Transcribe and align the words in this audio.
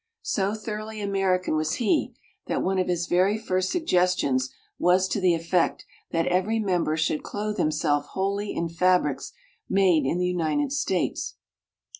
So 0.23 0.55
thoroughly 0.55 0.99
American 0.99 1.55
was 1.55 1.73
he, 1.73 2.15
that 2.47 2.63
one 2.63 2.79
of 2.79 2.87
his 2.87 3.05
very 3.05 3.37
first 3.37 3.69
suggestions 3.69 4.49
was 4.79 5.07
to 5.09 5.21
the 5.21 5.35
effect 5.35 5.85
that 6.09 6.25
every 6.25 6.57
member 6.57 6.97
should 6.97 7.21
clothe 7.21 7.59
himself 7.59 8.07
wholly 8.13 8.51
in 8.51 8.67
fabrics 8.67 9.31
made 9.69 10.07
in 10.07 10.17
the 10.17 10.25
United 10.25 10.71
States. 10.71 11.35